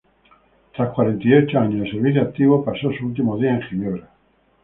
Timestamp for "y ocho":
1.27-1.59